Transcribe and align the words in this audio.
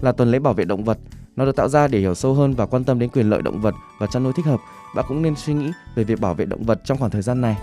là 0.00 0.12
tuần 0.12 0.30
lễ 0.30 0.38
bảo 0.38 0.54
vệ 0.54 0.64
động 0.64 0.84
vật. 0.84 0.98
Nó 1.36 1.44
được 1.44 1.56
tạo 1.56 1.68
ra 1.68 1.88
để 1.88 1.98
hiểu 1.98 2.14
sâu 2.14 2.34
hơn 2.34 2.54
và 2.54 2.66
quan 2.66 2.84
tâm 2.84 2.98
đến 2.98 3.10
quyền 3.10 3.30
lợi 3.30 3.42
động 3.42 3.60
vật 3.60 3.74
và 3.98 4.06
chăn 4.06 4.22
nuôi 4.22 4.32
thích 4.36 4.46
hợp. 4.46 4.60
Bạn 4.96 5.04
cũng 5.08 5.22
nên 5.22 5.36
suy 5.36 5.54
nghĩ 5.54 5.70
về 5.94 6.04
việc 6.04 6.20
bảo 6.20 6.34
vệ 6.34 6.44
động 6.44 6.62
vật 6.62 6.80
trong 6.84 6.98
khoảng 6.98 7.10
thời 7.10 7.22
gian 7.22 7.40
này. 7.40 7.56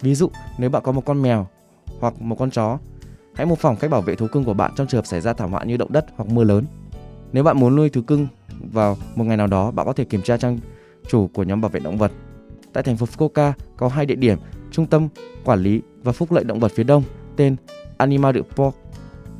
Ví 0.00 0.14
dụ, 0.14 0.30
nếu 0.58 0.70
bạn 0.70 0.82
có 0.82 0.92
một 0.92 1.02
con 1.04 1.22
mèo 1.22 1.46
hoặc 2.00 2.22
một 2.22 2.36
con 2.38 2.50
chó, 2.50 2.78
hãy 3.34 3.46
mô 3.46 3.54
phỏng 3.54 3.76
cách 3.76 3.90
bảo 3.90 4.00
vệ 4.00 4.14
thú 4.14 4.26
cưng 4.32 4.44
của 4.44 4.54
bạn 4.54 4.72
trong 4.76 4.86
trường 4.86 4.98
hợp 4.98 5.06
xảy 5.06 5.20
ra 5.20 5.32
thảm 5.32 5.50
họa 5.50 5.64
như 5.64 5.76
động 5.76 5.92
đất 5.92 6.06
hoặc 6.16 6.28
mưa 6.28 6.44
lớn. 6.44 6.64
Nếu 7.32 7.44
bạn 7.44 7.60
muốn 7.60 7.76
nuôi 7.76 7.90
thú 7.90 8.00
cưng 8.02 8.26
vào 8.72 8.96
một 9.14 9.24
ngày 9.24 9.36
nào 9.36 9.46
đó, 9.46 9.70
bạn 9.70 9.86
có 9.86 9.92
thể 9.92 10.04
kiểm 10.04 10.22
tra 10.22 10.36
trang 10.36 10.58
chủ 11.08 11.28
của 11.34 11.42
nhóm 11.42 11.60
bảo 11.60 11.68
vệ 11.68 11.80
động 11.80 11.98
vật. 11.98 12.12
Tại 12.72 12.84
thành 12.84 12.96
phố 12.96 13.06
Fukuoka 13.06 13.52
có 13.76 13.88
hai 13.88 14.06
địa 14.06 14.14
điểm, 14.14 14.38
trung 14.70 14.86
tâm 14.86 15.08
quản 15.44 15.60
lý 15.60 15.82
và 16.02 16.12
phúc 16.12 16.32
lợi 16.32 16.44
động 16.44 16.60
vật 16.60 16.72
phía 16.74 16.84
đông 16.84 17.02
tên 17.36 17.56
Animal 17.96 18.36
Park 18.56 18.74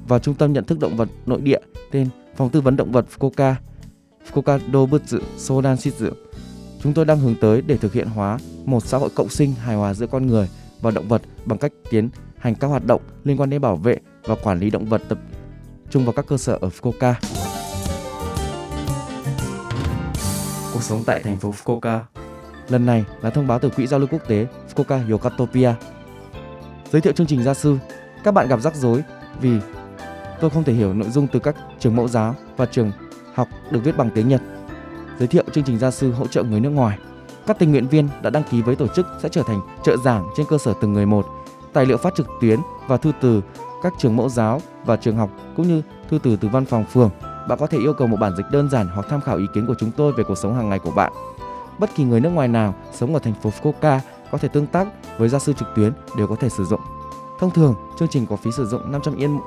và 0.08 0.18
trung 0.18 0.34
tâm 0.34 0.52
nhận 0.52 0.64
thức 0.64 0.78
động 0.80 0.96
vật 0.96 1.08
nội 1.26 1.40
địa 1.40 1.60
tên 1.90 2.08
Phòng 2.38 2.50
tư 2.50 2.60
vấn 2.60 2.76
động 2.76 2.92
vật 2.92 3.06
Fukuoka, 3.18 3.54
Fukuoka 4.30 4.58
Dobutsu 4.72 5.18
Sodan 5.36 5.76
Shitsu. 5.76 6.06
Chúng 6.82 6.92
tôi 6.92 7.04
đang 7.04 7.18
hướng 7.18 7.34
tới 7.34 7.62
để 7.66 7.76
thực 7.76 7.92
hiện 7.92 8.08
hóa 8.08 8.38
một 8.64 8.86
xã 8.86 8.98
hội 8.98 9.10
cộng 9.14 9.28
sinh 9.28 9.52
hài 9.52 9.76
hòa 9.76 9.94
giữa 9.94 10.06
con 10.06 10.26
người 10.26 10.48
và 10.80 10.90
động 10.90 11.08
vật 11.08 11.22
bằng 11.44 11.58
cách 11.58 11.72
tiến 11.90 12.08
hành 12.36 12.54
các 12.54 12.66
hoạt 12.66 12.86
động 12.86 13.02
liên 13.24 13.40
quan 13.40 13.50
đến 13.50 13.60
bảo 13.60 13.76
vệ 13.76 13.98
và 14.24 14.34
quản 14.42 14.60
lý 14.60 14.70
động 14.70 14.86
vật 14.86 15.02
tập 15.08 15.18
trung 15.90 16.04
vào 16.04 16.12
các 16.12 16.26
cơ 16.26 16.36
sở 16.38 16.58
ở 16.60 16.68
Fukuoka. 16.68 17.14
Cuộc 20.72 20.82
sống 20.82 21.02
tại 21.06 21.22
thành 21.22 21.36
phố 21.36 21.54
Fukuoka 21.64 22.00
Lần 22.68 22.86
này 22.86 23.04
là 23.22 23.30
thông 23.30 23.46
báo 23.46 23.58
từ 23.58 23.70
Quỹ 23.70 23.86
giao 23.86 24.00
lưu 24.00 24.08
quốc 24.12 24.28
tế 24.28 24.46
Fukuoka 24.74 25.10
Yokatopia. 25.10 25.74
Giới 26.92 27.00
thiệu 27.00 27.12
chương 27.12 27.26
trình 27.26 27.42
gia 27.42 27.54
sư, 27.54 27.78
các 28.24 28.34
bạn 28.34 28.48
gặp 28.48 28.60
rắc 28.60 28.74
rối 28.76 29.02
vì 29.40 29.50
tôi 30.40 30.50
không 30.50 30.64
thể 30.64 30.72
hiểu 30.72 30.94
nội 30.94 31.10
dung 31.10 31.26
từ 31.26 31.38
các 31.38 31.56
trường 31.78 31.96
mẫu 31.96 32.08
giáo 32.08 32.34
và 32.56 32.66
trường 32.66 32.92
học 33.34 33.48
được 33.70 33.80
viết 33.84 33.96
bằng 33.96 34.10
tiếng 34.14 34.28
Nhật. 34.28 34.42
Giới 35.18 35.28
thiệu 35.28 35.44
chương 35.52 35.64
trình 35.64 35.78
gia 35.78 35.90
sư 35.90 36.12
hỗ 36.12 36.26
trợ 36.26 36.42
người 36.42 36.60
nước 36.60 36.70
ngoài. 36.70 36.98
Các 37.46 37.58
tình 37.58 37.70
nguyện 37.70 37.88
viên 37.88 38.08
đã 38.22 38.30
đăng 38.30 38.42
ký 38.50 38.62
với 38.62 38.76
tổ 38.76 38.86
chức 38.88 39.06
sẽ 39.22 39.28
trở 39.28 39.42
thành 39.46 39.60
trợ 39.84 39.96
giảng 40.04 40.26
trên 40.36 40.46
cơ 40.48 40.58
sở 40.58 40.74
từng 40.80 40.92
người 40.92 41.06
một. 41.06 41.26
Tài 41.72 41.86
liệu 41.86 41.96
phát 41.96 42.14
trực 42.14 42.26
tuyến 42.40 42.60
và 42.86 42.96
thư 42.96 43.12
từ 43.20 43.42
các 43.82 43.92
trường 43.98 44.16
mẫu 44.16 44.28
giáo 44.28 44.60
và 44.84 44.96
trường 44.96 45.16
học 45.16 45.30
cũng 45.56 45.68
như 45.68 45.82
thư 46.10 46.18
từ 46.22 46.36
từ 46.36 46.48
văn 46.48 46.64
phòng 46.64 46.84
phường. 46.84 47.10
Bạn 47.48 47.58
có 47.58 47.66
thể 47.66 47.78
yêu 47.78 47.92
cầu 47.92 48.08
một 48.08 48.16
bản 48.20 48.32
dịch 48.36 48.46
đơn 48.52 48.70
giản 48.70 48.88
hoặc 48.94 49.06
tham 49.10 49.20
khảo 49.20 49.36
ý 49.36 49.44
kiến 49.54 49.66
của 49.66 49.74
chúng 49.78 49.90
tôi 49.90 50.12
về 50.12 50.24
cuộc 50.24 50.38
sống 50.38 50.54
hàng 50.54 50.68
ngày 50.68 50.78
của 50.78 50.90
bạn. 50.90 51.12
Bất 51.78 51.90
kỳ 51.94 52.04
người 52.04 52.20
nước 52.20 52.30
ngoài 52.30 52.48
nào 52.48 52.74
sống 52.92 53.14
ở 53.14 53.20
thành 53.20 53.34
phố 53.34 53.50
Fukuoka 53.50 53.98
có 54.30 54.38
thể 54.38 54.48
tương 54.48 54.66
tác 54.66 54.88
với 55.18 55.28
gia 55.28 55.38
sư 55.38 55.52
trực 55.52 55.68
tuyến 55.76 55.92
đều 56.16 56.26
có 56.26 56.36
thể 56.36 56.48
sử 56.48 56.64
dụng. 56.64 56.80
Thông 57.38 57.50
thường, 57.50 57.74
chương 57.98 58.08
trình 58.08 58.26
có 58.26 58.36
phí 58.36 58.50
sử 58.52 58.66
dụng 58.66 58.92
500 58.92 59.16
yên 59.16 59.38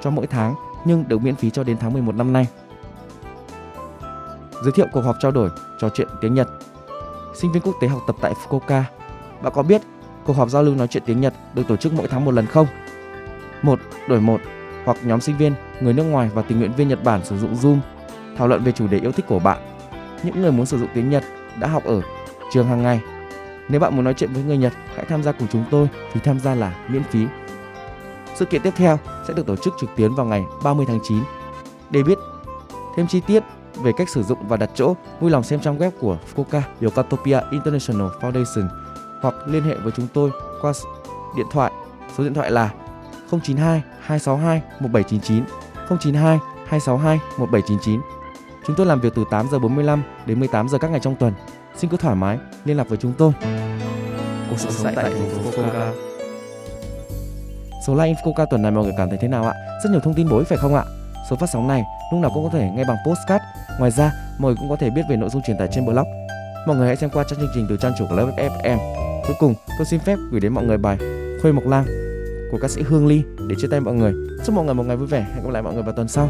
cho 0.00 0.10
mỗi 0.10 0.26
tháng 0.26 0.54
nhưng 0.84 1.08
được 1.08 1.22
miễn 1.22 1.36
phí 1.36 1.50
cho 1.50 1.64
đến 1.64 1.76
tháng 1.80 1.92
11 1.92 2.14
năm 2.14 2.32
nay. 2.32 2.46
Giới 4.62 4.72
thiệu 4.72 4.86
cuộc 4.92 5.00
họp 5.00 5.16
trao 5.20 5.30
đổi 5.30 5.50
trò 5.80 5.88
chuyện 5.88 6.08
tiếng 6.20 6.34
Nhật. 6.34 6.48
Sinh 7.34 7.52
viên 7.52 7.62
quốc 7.62 7.74
tế 7.80 7.88
học 7.88 8.02
tập 8.06 8.16
tại 8.20 8.34
Fukuoka. 8.34 8.82
Bạn 9.42 9.52
có 9.56 9.62
biết 9.62 9.82
cuộc 10.24 10.32
họp 10.32 10.50
giao 10.50 10.62
lưu 10.62 10.74
nói 10.74 10.86
chuyện 10.86 11.02
tiếng 11.06 11.20
Nhật 11.20 11.34
được 11.54 11.62
tổ 11.68 11.76
chức 11.76 11.92
mỗi 11.92 12.08
tháng 12.08 12.24
một 12.24 12.34
lần 12.34 12.46
không? 12.46 12.66
Một 13.62 13.80
đổi 14.08 14.20
một 14.20 14.40
hoặc 14.84 14.96
nhóm 15.02 15.20
sinh 15.20 15.36
viên, 15.36 15.52
người 15.80 15.92
nước 15.92 16.02
ngoài 16.04 16.30
và 16.34 16.42
tình 16.42 16.58
nguyện 16.58 16.72
viên 16.72 16.88
Nhật 16.88 17.04
Bản 17.04 17.24
sử 17.24 17.38
dụng 17.38 17.54
Zoom 17.54 17.78
thảo 18.36 18.48
luận 18.48 18.64
về 18.64 18.72
chủ 18.72 18.86
đề 18.86 18.98
yêu 18.98 19.12
thích 19.12 19.24
của 19.28 19.38
bạn. 19.38 19.58
Những 20.22 20.42
người 20.42 20.52
muốn 20.52 20.66
sử 20.66 20.78
dụng 20.78 20.88
tiếng 20.94 21.10
Nhật 21.10 21.24
đã 21.60 21.68
học 21.68 21.84
ở 21.84 22.00
trường 22.52 22.66
hàng 22.66 22.82
ngày. 22.82 23.00
Nếu 23.68 23.80
bạn 23.80 23.96
muốn 23.96 24.04
nói 24.04 24.14
chuyện 24.14 24.32
với 24.32 24.42
người 24.42 24.56
Nhật, 24.58 24.72
hãy 24.96 25.04
tham 25.08 25.22
gia 25.22 25.32
cùng 25.32 25.48
chúng 25.48 25.64
tôi 25.70 25.88
vì 26.12 26.20
tham 26.20 26.40
gia 26.40 26.54
là 26.54 26.74
miễn 26.88 27.02
phí. 27.02 27.26
Sự 28.38 28.44
kiện 28.44 28.62
tiếp 28.62 28.74
theo 28.76 28.98
sẽ 29.28 29.34
được 29.34 29.46
tổ 29.46 29.56
chức 29.56 29.74
trực 29.80 29.90
tuyến 29.96 30.14
vào 30.14 30.26
ngày 30.26 30.44
30 30.62 30.86
tháng 30.88 31.00
9. 31.02 31.18
Để 31.90 32.02
biết 32.02 32.18
thêm 32.96 33.06
chi 33.06 33.20
tiết 33.20 33.42
về 33.82 33.92
cách 33.96 34.08
sử 34.08 34.22
dụng 34.22 34.48
và 34.48 34.56
đặt 34.56 34.70
chỗ, 34.74 34.94
vui 35.20 35.30
lòng 35.30 35.42
xem 35.42 35.60
trang 35.60 35.78
web 35.78 35.90
của 36.00 36.18
Fukuoka 36.34 36.60
Yokatopia 36.82 37.40
International 37.50 38.06
Foundation 38.20 38.68
hoặc 39.22 39.34
liên 39.46 39.62
hệ 39.62 39.74
với 39.74 39.92
chúng 39.96 40.06
tôi 40.14 40.30
qua 40.62 40.72
điện 41.36 41.46
thoại. 41.50 41.72
Số 42.16 42.24
điện 42.24 42.34
thoại 42.34 42.50
là 42.50 42.70
092 43.30 43.82
262 44.00 44.62
1799 44.80 45.44
092 46.00 46.38
262 46.66 47.20
1799. 47.38 48.00
Chúng 48.66 48.76
tôi 48.76 48.86
làm 48.86 49.00
việc 49.00 49.12
từ 49.14 49.24
8 49.30 49.46
giờ 49.52 49.58
45 49.58 50.02
đến 50.26 50.40
18 50.40 50.68
giờ 50.68 50.78
các 50.78 50.90
ngày 50.90 51.00
trong 51.00 51.16
tuần. 51.16 51.32
Xin 51.76 51.90
cứ 51.90 51.96
thoải 51.96 52.16
mái 52.16 52.38
liên 52.64 52.76
lạc 52.76 52.88
với 52.88 52.98
chúng 52.98 53.12
tôi. 53.18 53.32
Cuộc 54.50 54.58
sống 54.58 54.94
tại 54.94 55.04
thành 55.04 55.30
phố 55.30 55.50
Fukuoka. 55.50 56.07
Số 57.88 57.94
like 57.94 58.14
Infoca 58.14 58.46
tuần 58.46 58.62
này 58.62 58.72
mọi 58.72 58.84
người 58.84 58.92
cảm 58.96 59.08
thấy 59.08 59.18
thế 59.18 59.28
nào 59.28 59.44
ạ? 59.44 59.54
Rất 59.84 59.90
nhiều 59.90 60.00
thông 60.00 60.14
tin 60.14 60.28
bổ 60.28 60.38
ích 60.38 60.48
phải 60.48 60.58
không 60.58 60.74
ạ? 60.74 60.84
Số 61.30 61.36
phát 61.36 61.46
sóng 61.52 61.68
này 61.68 61.84
lúc 62.12 62.20
nào 62.20 62.30
cũng 62.34 62.44
có 62.44 62.50
thể 62.58 62.70
nghe 62.76 62.84
bằng 62.84 62.96
postcard. 63.06 63.44
Ngoài 63.78 63.90
ra, 63.90 64.12
mọi 64.38 64.50
người 64.52 64.56
cũng 64.60 64.68
có 64.68 64.76
thể 64.76 64.90
biết 64.90 65.02
về 65.10 65.16
nội 65.16 65.30
dung 65.30 65.42
truyền 65.42 65.58
tải 65.58 65.68
trên 65.72 65.86
blog. 65.86 66.06
Mọi 66.66 66.76
người 66.76 66.86
hãy 66.86 66.96
xem 66.96 67.10
qua 67.10 67.24
trang 67.30 67.38
chương 67.38 67.50
trình 67.54 67.66
từ 67.68 67.76
trang 67.76 67.92
chủ 67.98 68.06
của 68.08 68.16
lớp 68.16 68.32
FM. 68.36 68.78
Cuối 69.26 69.36
cùng, 69.38 69.54
tôi 69.78 69.86
xin 69.86 70.00
phép 70.00 70.16
gửi 70.30 70.40
đến 70.40 70.52
mọi 70.52 70.64
người 70.64 70.78
bài 70.78 70.98
Khuê 71.42 71.52
Mộc 71.52 71.66
Lang 71.66 71.84
của 72.52 72.58
ca 72.62 72.68
sĩ 72.68 72.82
Hương 72.82 73.06
Ly 73.06 73.22
để 73.48 73.56
chia 73.58 73.68
tay 73.70 73.80
mọi 73.80 73.94
người. 73.94 74.12
Chúc 74.46 74.54
mọi 74.54 74.64
người 74.64 74.74
một 74.74 74.86
ngày 74.86 74.96
vui 74.96 75.06
vẻ. 75.06 75.26
Hẹn 75.34 75.44
gặp 75.44 75.50
lại 75.50 75.62
mọi 75.62 75.74
người 75.74 75.82
vào 75.82 75.92
tuần 75.92 76.08
sau. 76.08 76.28